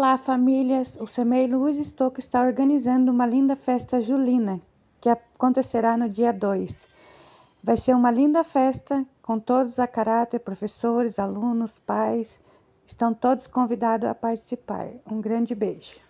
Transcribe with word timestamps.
Olá, 0.00 0.16
famílias! 0.16 0.96
O 0.98 1.06
SEMEI 1.06 1.46
Luiz 1.46 1.76
Estoque 1.76 2.20
está 2.20 2.40
organizando 2.40 3.12
uma 3.12 3.26
linda 3.26 3.54
festa 3.54 4.00
julina 4.00 4.58
que 4.98 5.10
acontecerá 5.10 5.94
no 5.94 6.08
dia 6.08 6.32
2. 6.32 6.88
Vai 7.62 7.76
ser 7.76 7.94
uma 7.94 8.10
linda 8.10 8.42
festa 8.42 9.06
com 9.20 9.38
todos 9.38 9.78
a 9.78 9.86
caráter, 9.86 10.38
professores, 10.38 11.18
alunos, 11.18 11.78
pais. 11.80 12.40
Estão 12.86 13.12
todos 13.12 13.46
convidados 13.46 14.08
a 14.08 14.14
participar. 14.14 14.88
Um 15.04 15.20
grande 15.20 15.54
beijo. 15.54 16.00